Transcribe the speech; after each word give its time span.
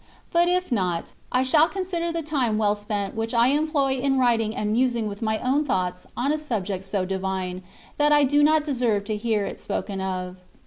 But 0.31 0.47
if 0.49 0.71
not, 0.71 1.13
I 1.31 1.43
shall 1.43 1.69
consider 1.69 2.11
the 2.11 2.23
time 2.23 2.57
well 2.57 2.73
spent 2.73 3.13
which 3.13 3.35
I 3.35 3.49
employ 3.49 3.99
in 3.99 4.17
writing 4.17 4.55
and 4.55 4.71
musing 4.71 5.05
with 5.07 5.21
my 5.21 5.37
own 5.37 5.63
thoughts 5.63 6.07
on 6.17 6.31
a 6.33 6.39
subject 6.39 6.85
so 6.85 7.05
divine, 7.05 7.61
that 7.99 8.11
I 8.11 8.23
do 8.23 8.41
not 8.41 8.63
deserve 8.63 9.03
to 9.03 9.15
hear 9.15 9.45
it 9.45 9.59
spoken 9.59 10.01
of. 10.01 10.37